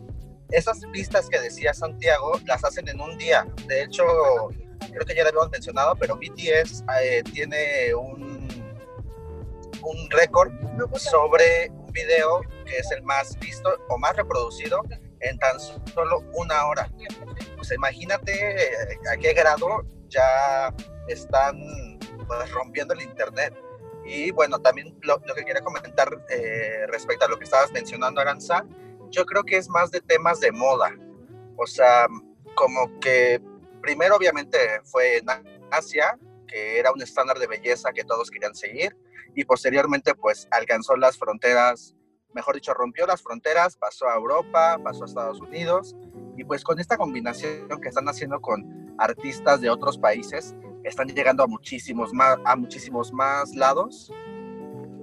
[0.52, 3.46] Esas pistas que decía Santiago las hacen en un día.
[3.68, 4.04] De hecho,
[4.80, 8.48] creo que ya lo habíamos mencionado, pero BTS eh, tiene un,
[9.84, 10.52] un récord
[10.96, 14.82] sobre un video que es el más visto o más reproducido
[15.22, 16.90] en tan solo una hora.
[17.56, 20.74] Pues imagínate eh, a qué grado ya
[21.08, 23.54] están pues, rompiendo el Internet.
[24.10, 28.66] Y bueno, también lo, que quería comentar eh, respecto a lo que estabas mencionando, Aranza,
[29.12, 30.92] yo creo que es más de temas de moda.
[31.58, 32.08] O sea,
[32.56, 33.40] como que
[33.82, 35.26] primero obviamente fue en
[35.72, 36.18] Asia,
[36.48, 38.98] que era un estándar de belleza que todos querían seguir,
[39.36, 41.96] y posteriormente pues alcanzó las fronteras
[42.34, 45.96] mejor dicho, rompió las fronteras, pasó a Europa, pasó a Estados Unidos,
[46.38, 51.44] y pues con esta combinación que están haciendo con artistas de otros países, están llegando
[51.44, 54.12] a muchísimos más, a muchísimos más lados,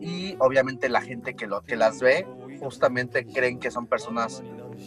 [0.00, 2.26] y obviamente la gente que, lo, que las ve
[2.60, 4.42] justamente creen que son personas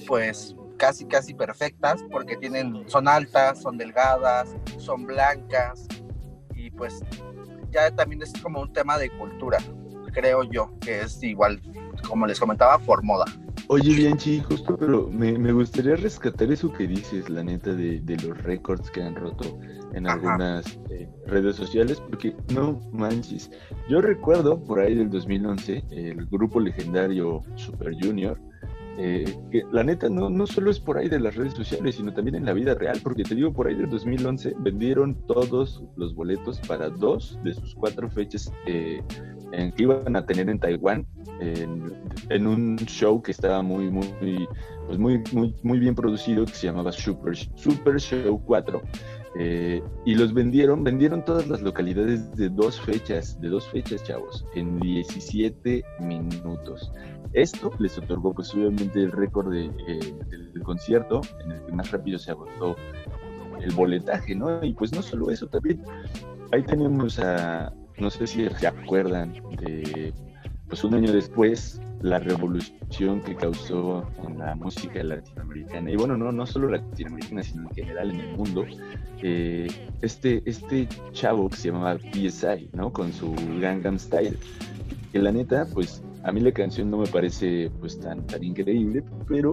[0.07, 5.87] pues casi casi perfectas porque tienen son altas, son delgadas, son blancas
[6.55, 7.03] y pues
[7.71, 9.59] ya también es como un tema de cultura,
[10.13, 11.61] creo yo, que es igual
[12.07, 13.25] como les comentaba, por moda.
[13.71, 18.17] Oye, Bianchi, justo, pero me, me gustaría rescatar eso que dices, la neta, de, de
[18.17, 19.59] los récords que han roto
[19.93, 23.51] en algunas eh, redes sociales, porque no manches.
[23.87, 28.39] Yo recuerdo por ahí del 2011 el grupo legendario Super Junior,
[28.97, 32.11] eh, que la neta no, no solo es por ahí de las redes sociales, sino
[32.11, 36.15] también en la vida real, porque te digo, por ahí del 2011 vendieron todos los
[36.15, 39.03] boletos para dos de sus cuatro fechas eh,
[39.51, 41.05] en que iban a tener en Taiwán
[41.39, 44.47] en, un show que estaba muy, muy,
[44.87, 48.81] pues muy, muy, muy bien producido que se llamaba Super, Super Show 4.
[49.35, 54.45] Eh, y los vendieron, vendieron todas las localidades de dos fechas, de dos fechas, chavos,
[54.55, 56.91] en 17 minutos.
[57.33, 61.91] Esto les otorgó, pues obviamente, el récord de, eh, del concierto en el que más
[61.91, 62.75] rápido se agotó
[63.61, 64.63] el boletaje, ¿no?
[64.63, 65.83] Y pues no solo eso, también
[66.51, 70.13] ahí tenemos a, no sé si se acuerdan de
[70.69, 76.31] pues un año después, la revolución que causó en la música latinoamericana, y bueno, no,
[76.31, 78.65] no solo latinoamericana, sino en general en el mundo,
[79.23, 79.67] eh,
[80.01, 82.93] este, este chavo que se llamaba PSI, ¿no?
[82.93, 84.37] Con su Gangnam Style,
[85.11, 89.03] que la neta, pues a mí la canción no me parece pues tan, tan increíble,
[89.27, 89.49] pero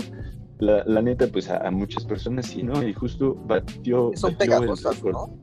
[0.58, 2.86] la, la neta, pues a, muchas personas sí, ¿no?
[2.86, 4.12] Y justo batió...
[4.14, 5.34] Son pegajosas, ¿no?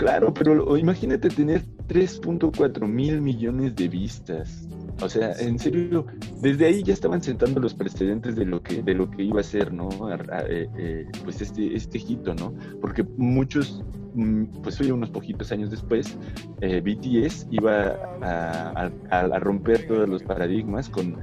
[0.00, 4.66] Claro, pero imagínate tener 3.4 mil millones de vistas
[5.02, 6.06] o sea, en serio,
[6.42, 9.42] desde ahí ya estaban sentando los precedentes de lo que, de lo que iba a
[9.42, 9.88] ser, ¿no?
[10.12, 12.54] Eh, eh, pues este, este hito, ¿no?
[12.80, 13.82] Porque muchos,
[14.14, 16.18] mm, pues hoy unos poquitos años después,
[16.60, 21.16] eh, BTS iba a, a, romper todos los paradigmas con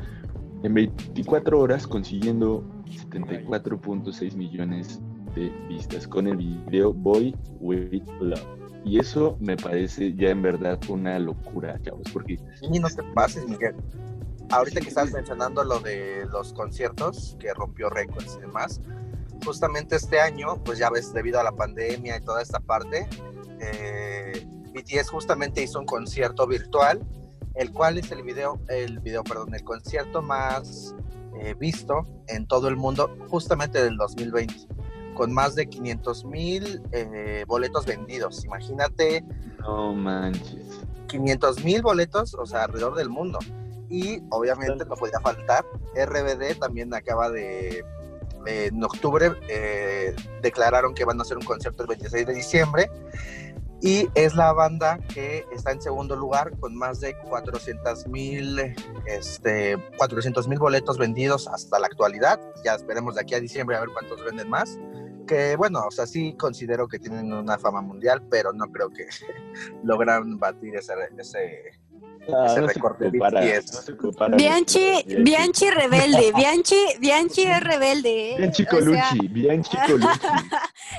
[0.63, 2.63] en 24 horas consiguiendo
[3.11, 4.99] 74.6 millones
[5.35, 8.66] de vistas con el video Boy With Love.
[8.87, 12.39] Y eso me parece ya en verdad una locura, chavos, porque...
[12.61, 13.75] Y no te pases, Miguel.
[14.49, 18.79] Ahorita que estás mencionando lo de los conciertos, que rompió récords y demás,
[19.43, 23.09] justamente este año, pues ya ves, debido a la pandemia y toda esta parte,
[23.59, 27.05] eh, BTS justamente hizo un concierto virtual,
[27.55, 30.95] el cual es el video, el video, perdón, el concierto más
[31.41, 34.76] eh, visto en todo el mundo, justamente del 2020
[35.17, 38.45] con más de 500 mil eh, boletos vendidos.
[38.45, 39.25] Imagínate.
[39.59, 40.85] No manches.
[41.07, 43.39] 500 mil boletos, o sea, alrededor del mundo.
[43.89, 45.65] Y obviamente no podía faltar.
[45.95, 47.83] RBD también acaba de.
[48.45, 52.91] en octubre eh, declararon que van a hacer un concierto el 26 de diciembre.
[53.81, 58.59] Y es la banda que está en segundo lugar con más de 400 mil
[59.05, 62.39] este, 400, boletos vendidos hasta la actualidad.
[62.63, 64.77] Ya esperemos de aquí a diciembre a ver cuántos venden más
[65.27, 69.05] que bueno, o sea, sí considero que tienen una fama mundial, pero no creo que
[69.83, 71.63] logran batir ese, ese,
[72.29, 78.31] Ah, ese no recorte compara, no compara Bianchi, nuestro- Bianchi rebelde, Bianchi, Bianchi es rebelde,
[78.33, 78.35] ¿eh?
[78.37, 80.19] Bianchi O sea, Colucci, Bianchi Colucci.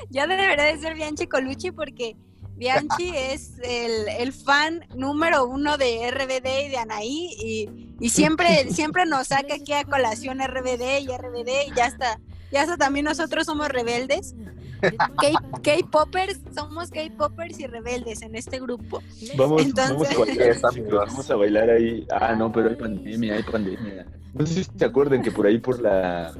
[0.09, 2.15] ya debería de ser Bianchi Colucci porque
[2.55, 8.67] Bianchi es el, el fan número uno de RBD y de Anaí y, y siempre,
[8.71, 12.19] siempre nos saca aquí a colación RBD y RBD y ya está.
[12.51, 14.35] Ya hasta también nosotros somos rebeldes.
[14.81, 19.01] K- K-Poppers, somos K-Poppers y rebeldes en este grupo.
[19.37, 21.05] Vamos, Entonces- vamos a bailar, amigos.
[21.07, 22.07] vamos a bailar ahí.
[22.11, 24.05] Ah, no, pero hay pandemia, hay pandemia.
[24.33, 26.33] No sé si se acuerdan que por ahí por la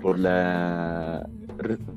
[0.00, 1.28] por la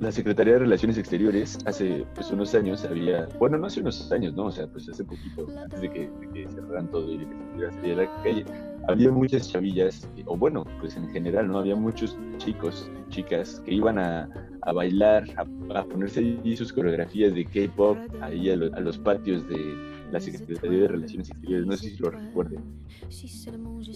[0.01, 4.33] la Secretaría de Relaciones Exteriores hace pues unos años había, bueno, no hace unos años,
[4.33, 7.25] no, o sea, pues hace poquito, antes de que, de que cerraran todo y de
[7.25, 8.45] que se pudiera salir a la calle,
[8.87, 11.59] había muchas chavillas, eh, o bueno, pues en general, ¿no?
[11.59, 14.29] Había muchos chicos, chicas que iban a,
[14.61, 15.41] a bailar, a,
[15.79, 19.75] a ponerse ahí sus coreografías de K-pop ahí a, lo- a los patios de
[20.11, 22.59] la Secretaría de Relaciones Exteriores, no sé si lo recuerden.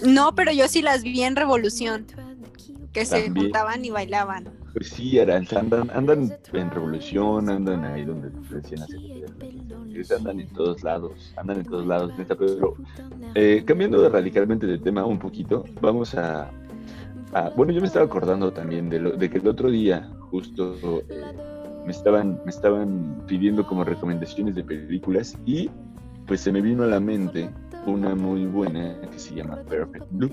[0.06, 2.06] No, pero yo sí las vi en Revolución,
[2.93, 3.45] que se También.
[3.47, 4.45] juntaban y bailaban.
[4.73, 9.32] Pues sí, andan, andan en revolución, andan ahí donde decían la Secretaría de
[9.99, 12.75] Exteriores, andan en todos lados, andan en todos lados, neta, pero
[13.36, 16.49] eh, cambiando radicalmente de tema un poquito, vamos a,
[17.33, 20.75] a- bueno, yo me estaba acordando también de, lo, de que el otro día justo
[21.10, 21.21] eh,
[21.86, 25.69] me estaban, me estaban pidiendo como recomendaciones de películas y
[26.25, 27.49] pues se me vino a la mente
[27.86, 30.29] una muy buena que se llama Perfect Blue,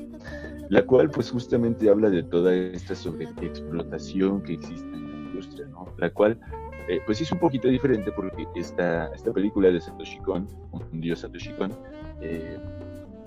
[0.71, 5.87] la cual pues justamente habla de toda esta sobreexplotación que existe en la industria, ¿no?
[5.99, 6.41] La cual
[6.89, 11.21] eh, pues es un poquito diferente porque esta, esta película de Satoshi Kon, un dios
[11.21, 11.73] Satoshi Kon,
[12.21, 12.59] eh,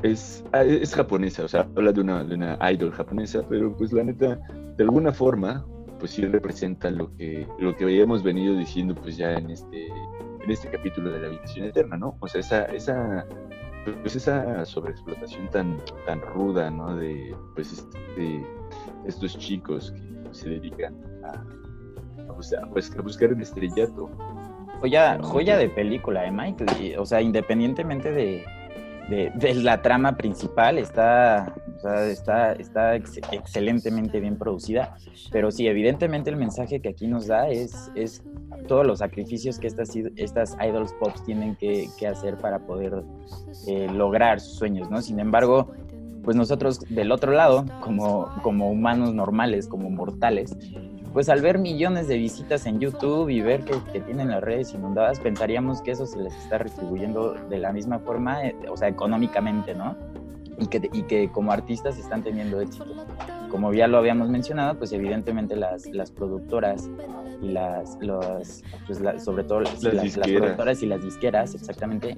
[0.04, 3.92] es, ah, es japonesa, o sea, habla de una, de una idol japonesa, pero pues
[3.92, 4.40] la neta,
[4.76, 5.66] de alguna forma,
[6.00, 10.52] pues sí representa lo que, lo que habíamos venido diciendo pues ya en este, en
[10.52, 12.16] este capítulo de la habitación eterna, ¿no?
[12.20, 13.26] O sea, esa, esa,
[14.02, 16.96] pues esa sobreexplotación tan, tan ruda, ¿no?
[16.96, 18.46] De, pues, este,
[19.06, 21.44] estos chicos que se dedican a,
[22.30, 24.10] a buscar, pues, a buscar el estrellato.
[24.82, 26.66] Joya, joya de película, ¿eh, Mike?
[26.80, 28.46] Y, o sea, independientemente de,
[29.10, 34.96] de, de la trama principal, está, o sea, está, está ex- excelentemente bien producida.
[35.32, 38.24] Pero sí, evidentemente el mensaje que aquí nos da es, es
[38.68, 43.04] todos los sacrificios que estas, estas idols pops tienen que, que hacer para poder
[43.68, 45.02] eh, lograr sus sueños, ¿no?
[45.02, 45.72] Sin embargo,
[46.24, 50.56] pues nosotros del otro lado, como, como humanos normales, como mortales,
[51.18, 54.72] pues al ver millones de visitas en YouTube y ver que, que tienen las redes
[54.76, 58.88] inundadas, pensaríamos que eso se les está retribuyendo de la misma forma, eh, o sea,
[58.88, 59.96] económicamente, ¿no?
[60.60, 62.86] Y que, y que como artistas están teniendo éxito.
[63.50, 66.88] Como ya lo habíamos mencionado, pues evidentemente las, las productoras
[67.42, 72.16] y las, los, pues la- sobre todo las, las- productoras y las disqueras, exactamente,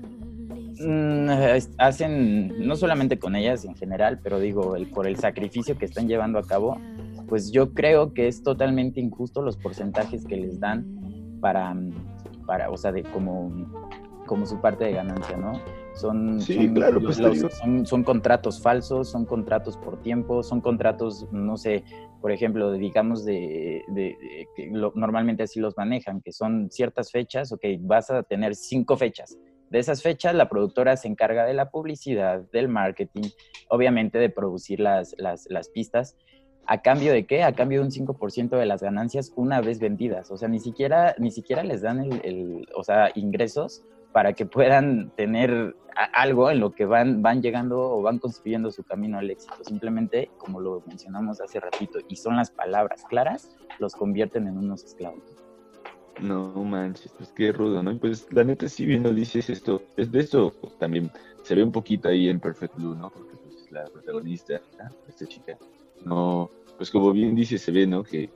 [0.78, 1.30] mm,
[1.78, 6.10] hacen, no solamente con ellas en general, pero digo, el, por el sacrificio que están
[6.10, 6.78] llevando a cabo,
[7.30, 10.86] pues yo creo que es totalmente injusto los porcentajes que les dan
[11.40, 11.76] para,
[12.48, 13.52] para o sea, de como,
[14.26, 15.54] como su parte de ganancia, ¿no?
[15.94, 20.44] Son, Sí, son- claro, los- pues, los- son, son contratos falsos, son contratos por tiempo,
[20.44, 21.84] son contratos, no sé,
[22.22, 27.12] por ejemplo, digamos de, de- de que lo- normalmente así los manejan, que son ciertas
[27.12, 29.38] fechas, ok, vas a tener cinco fechas.
[29.70, 33.30] De esas fechas, la productora se encarga de la publicidad, del marketing,
[33.70, 36.18] obviamente de producir las, las, las pistas.
[36.72, 37.42] ¿A cambio de qué?
[37.42, 40.30] A cambio de un 5% de las ganancias una vez vendidas.
[40.30, 44.46] O sea, ni siquiera, ni siquiera les dan el, el- o sea, ingresos para que
[44.46, 45.76] puedan tener
[46.14, 49.56] algo en lo que van, van llegando o van construyendo su camino al éxito.
[49.64, 54.84] Simplemente, como lo mencionamos hace ratito, y son las palabras claras, los convierten en unos
[54.84, 55.24] esclavos.
[56.22, 57.98] No manches, pues qué rudo, ¿no?
[57.98, 61.10] Pues la neta, sí bien lo dices esto, es de esto también
[61.44, 63.10] se ve un poquito ahí en Perfect Blue, ¿no?
[63.10, 64.90] Porque pues la protagonista, ¿no?
[65.08, 65.58] esta chica,
[66.06, 66.50] no,
[66.80, 68.06] pues como bien dice, se ve, ¿no?
[68.06, 68.32] Que,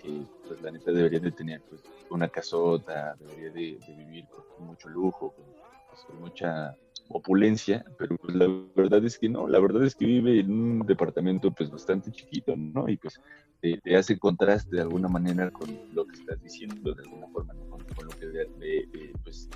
[0.46, 5.32] pues la neta debería de tener pues una casota, debería de, vivir con mucho lujo,
[5.32, 5.46] con,
[5.90, 6.76] pues, con mucha
[7.08, 10.80] opulencia, pero pues la verdad es que no, la verdad es que vive en un
[10.86, 12.90] departamento pues bastante chiquito, ¿no?
[12.90, 13.22] Y pues
[13.62, 18.06] te, hace contraste de alguna manera con lo que estás diciendo, de alguna forma, con,
[18.06, 19.48] lo que de, de- pues,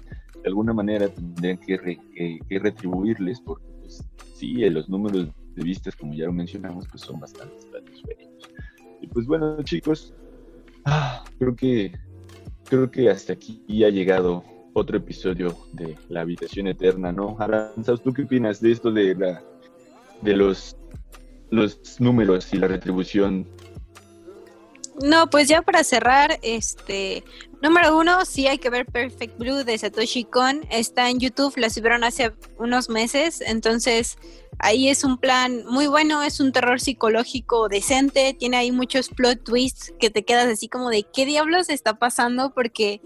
[0.41, 2.01] de alguna manera tendrían que, re-
[2.49, 4.01] retribuirles, porque pues
[4.33, 8.26] sí, los números de vistas, como ya lo mencionamos, pues son bastante estratosféricos.
[9.17, 10.13] Pues bueno, chicos,
[10.85, 11.91] ah, creo que
[12.65, 14.43] creo que hasta aquí ha llegado
[14.73, 17.35] otro episodio de La Habitación Eterna, ¿no?
[17.39, 19.41] Aranzas, ¿tú qué opinas de esto de la
[20.21, 20.77] de los
[21.49, 23.47] los números y la retribución
[25.01, 27.23] No, pues ya para cerrar, este,
[27.63, 31.71] número uno, sí hay que ver Perfect Blue de Satoshi Kon, está en YouTube, la
[31.71, 34.19] subieron hace unos meses, entonces,
[34.59, 39.43] Ahí es un plan muy bueno, es un terror psicológico decente, tiene ahí muchos plot
[39.43, 43.01] twists que te quedas así como de qué diablos está pasando porque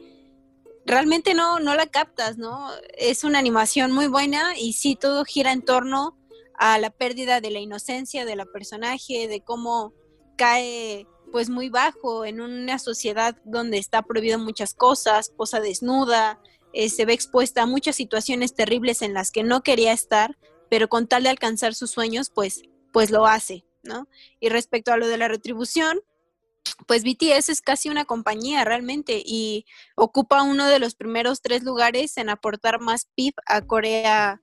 [0.86, 2.70] realmente no, no la captas, ¿no?
[2.98, 6.18] Es una animación muy buena y sí, todo gira en torno
[6.58, 9.94] a la pérdida de la inocencia de la personaje, de cómo
[10.38, 16.40] cae pues muy bajo en una sociedad donde está prohibido muchas cosas, posa desnuda,
[16.74, 20.38] eh, se ve expuesta a muchas situaciones terribles en las que no quería estar,
[20.72, 22.62] pero con tal de alcanzar sus sueños, pues,
[22.94, 24.08] pues lo hace, ¿no?
[24.40, 26.00] Y respecto a lo de la retribución,
[26.88, 29.66] pues BTS es casi una compañía realmente y
[29.98, 34.42] ocupa uno de los primeros tres lugares en aportar más PIB a Corea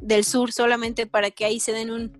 [0.00, 2.12] del Sur, solamente para que ahí se den un,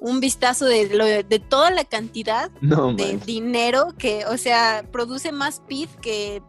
[0.00, 5.60] un vistazo de, lo, de toda la cantidad de dinero que, o sea, produce más
[5.68, 6.42] PIB que,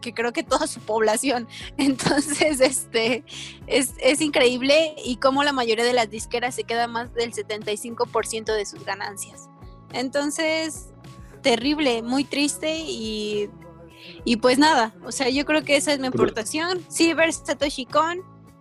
[0.00, 1.48] que, creo que toda su población.
[1.76, 3.24] Entonces, este,
[3.66, 8.54] es, es increíble y como la mayoría de las disqueras se queda más del 75%
[8.54, 9.48] de sus ganancias.
[9.92, 10.88] Entonces,
[11.42, 13.48] terrible, muy triste y,
[14.24, 16.80] y pues nada, o sea, yo creo que esa es mi aportación.
[16.88, 18.18] Sí, ver Satoshi Kon,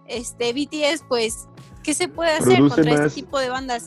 [0.08, 1.48] este, BTS, pues,
[1.84, 3.86] ¿qué se puede hacer contra este tipo de bandas?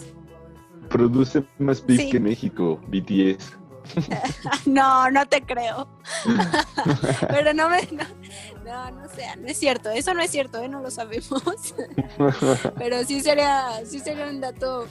[0.89, 3.58] Produce más pis que México, BTS.
[4.67, 5.89] no, no te creo.
[7.29, 7.89] Pero no me.
[8.65, 9.91] No, no, sea, no es cierto.
[9.91, 10.69] Eso no es cierto, ¿eh?
[10.69, 11.75] no lo sabemos.
[12.79, 14.87] Pero sí sería, sí sería un dato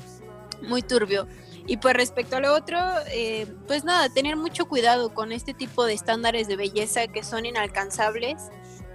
[0.63, 1.27] muy turbio.
[1.67, 2.77] Y pues respecto a lo otro,
[3.11, 7.45] eh, pues nada, tener mucho cuidado con este tipo de estándares de belleza que son
[7.45, 8.37] inalcanzables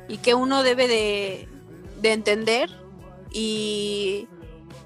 [0.09, 1.49] y que uno debe de,
[2.01, 2.71] de entender
[3.31, 4.27] y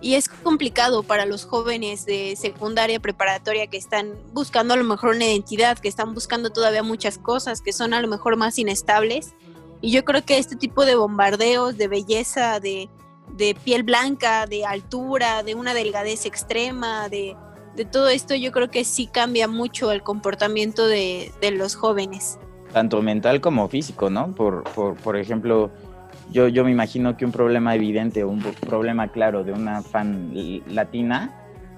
[0.01, 5.15] y es complicado para los jóvenes de secundaria, preparatoria que están buscando a lo mejor
[5.15, 9.35] una identidad, que están buscando todavía muchas cosas, que son a lo mejor más inestables.
[9.81, 12.89] Y yo creo que este tipo de bombardeos de belleza, de,
[13.65, 17.37] piel blanca, de altura, de una delgadez extrema, de,
[17.91, 22.39] todo esto, yo creo que sí cambia mucho el comportamiento de, los jóvenes.
[22.73, 24.35] Tanto mental como físico, ¿no?
[24.35, 25.71] Por, por, por ejemplo,
[26.31, 30.33] yo, yo me imagino que un problema evidente o un problema claro de una fan
[30.69, 31.35] latina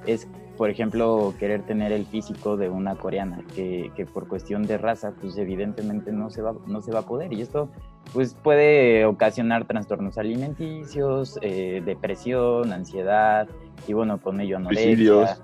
[0.07, 4.78] es, por ejemplo, querer tener el físico de una coreana, que, que, por cuestión de
[4.78, 7.32] raza, pues evidentemente no se va, no se va a poder.
[7.32, 7.68] Y esto
[8.12, 13.49] pues puede ocasionar trastornos alimenticios, eh, depresión, ansiedad,
[13.86, 14.86] y bueno, con ello anorexia.
[14.86, 15.42] Suicidios.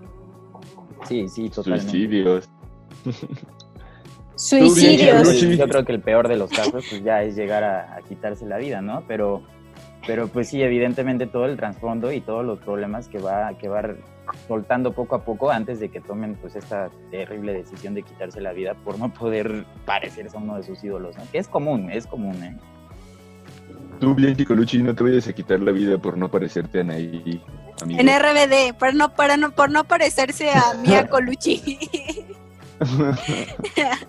[1.05, 1.91] Sí, sí, totalmente.
[1.91, 2.49] Suicidios.
[4.37, 5.41] Suicidios.
[5.41, 8.59] Yo creo que el peor de los casos pues ya es llegar a, quitarse la
[8.59, 9.05] vida, ¿no?
[9.07, 9.43] Pero,
[10.07, 13.82] pero pues sí, evidentemente todo el trasfondo y todos los problemas que va, que va
[14.49, 18.53] soltando poco a poco antes de que tomen pues esta terrible decisión de quitarse la
[18.53, 21.24] vida por no poder parecerse a uno de sus ídolos, ¿no?
[21.30, 22.57] Que es común, es común, ¿eh?
[24.01, 27.41] Tú, bien, Colucci, no te vayas a quitar la vida por no parecerte a Anaí.
[27.89, 31.78] En RBD, por no, para no, por no parecerse a Mia Colucci.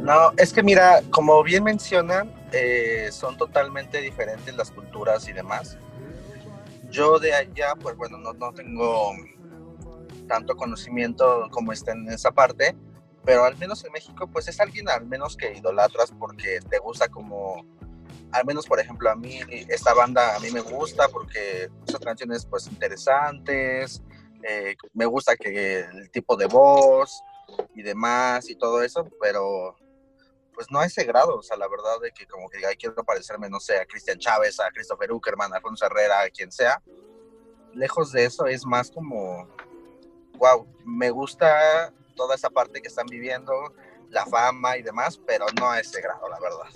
[0.00, 5.78] No, es que mira, como bien menciona, eh, son totalmente diferentes las culturas y demás.
[6.90, 9.12] Yo de allá, pues bueno, no, no tengo
[10.28, 12.76] tanto conocimiento como está en esa parte,
[13.24, 17.08] pero al menos en México, pues es alguien al menos que idolatras porque te gusta
[17.08, 17.64] como,
[18.32, 22.46] al menos por ejemplo a mí, esta banda a mí me gusta porque son canciones
[22.46, 24.02] pues interesantes,
[24.42, 27.22] eh, me gusta que el tipo de voz,
[27.74, 29.76] y demás y todo eso, pero
[30.54, 33.02] pues no a ese grado, o sea, la verdad de que como que diga, quiero
[33.04, 36.80] parecerme, no sé, a Cristian Chávez, a Christopher Uckerman, a Alfonso Herrera, a quien sea,
[37.74, 39.48] lejos de eso es más como,
[40.38, 43.52] wow, me gusta toda esa parte que están viviendo,
[44.10, 46.68] la fama y demás, pero no a ese grado, la verdad.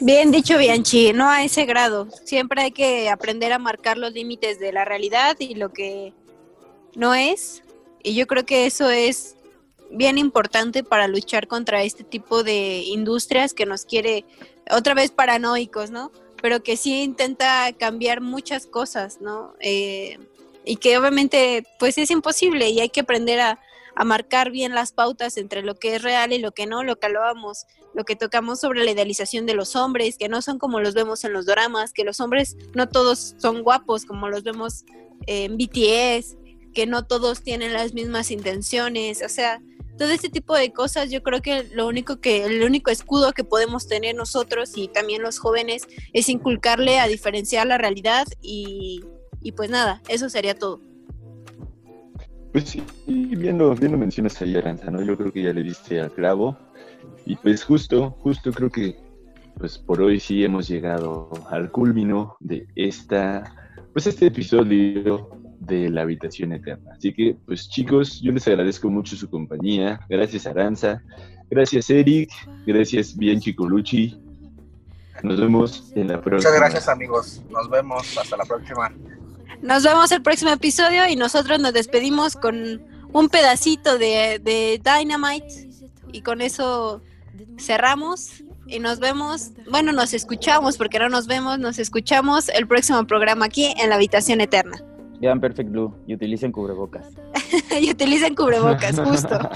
[0.00, 2.08] Bien dicho, Bianchi, no a ese grado.
[2.24, 6.14] Siempre hay que aprender a marcar los límites de la realidad y lo que
[6.94, 7.64] no es
[8.02, 9.36] y yo creo que eso es
[9.90, 14.24] bien importante para luchar contra este tipo de industrias que nos quiere,
[14.70, 16.12] otra vez paranoicos, ¿no?
[16.40, 19.54] Pero que sí intenta cambiar muchas cosas, ¿no?
[19.60, 20.18] Eh,
[20.64, 23.58] y que obviamente pues es imposible y hay que aprender a,
[23.96, 26.96] a, marcar bien las pautas entre lo que es real y lo que no, lo
[26.96, 30.80] que hablábamos, lo que tocamos sobre la idealización de los hombres, que no son como
[30.80, 34.84] los vemos en los dramas, que los hombres no todos son guapos como los vemos
[35.26, 36.36] en BTS,
[36.72, 39.60] que no todos tienen las mismas intenciones, o sea,
[39.98, 43.44] todo este tipo de cosas, yo creo que lo único que, el único escudo que
[43.44, 49.02] podemos tener nosotros y también los jóvenes es inculcarle a diferenciar la realidad y,
[49.56, 50.80] pues nada, eso sería todo.
[52.52, 55.02] Pues sí, viendo, viendo mencionas ahí, Aranza, ¿no?
[55.02, 56.56] Yo creo que ya le diste al clavo.
[57.26, 58.96] Y pues justo, justo creo que
[59.58, 63.42] pues por hoy sí hemos llegado al culmino de esta,
[63.92, 65.28] pues este episodio
[65.68, 66.92] de la habitación eterna.
[66.96, 70.00] Así que, pues chicos, yo les agradezco mucho su compañía.
[70.08, 71.02] Gracias Aranza,
[71.50, 72.30] gracias Eric,
[72.66, 74.20] gracias Bianchi Colucci.
[75.22, 76.50] Nos vemos en la próxima.
[76.50, 77.42] Muchas gracias amigos.
[77.50, 78.92] Nos vemos hasta la próxima.
[79.62, 82.80] Nos vemos el próximo episodio y nosotros nos despedimos con
[83.12, 85.68] un pedacito de, de Dynamite
[86.12, 87.02] y con eso
[87.58, 93.06] cerramos y nos vemos, bueno, nos escuchamos porque no nos vemos, nos escuchamos el próximo
[93.06, 94.78] programa aquí en la habitación eterna.
[95.20, 97.10] Vean Perfect Blue y utilicen cubrebocas.
[97.80, 99.38] y utilicen cubrebocas, justo.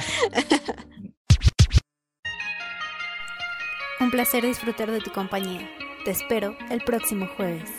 [4.01, 5.69] Un placer disfrutar de tu compañía.
[6.05, 7.71] Te espero el próximo jueves.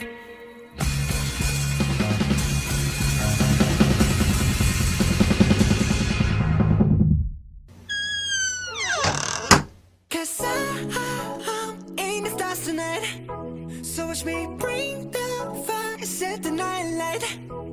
[13.94, 17.72] So watch me bring the fire, set the night light.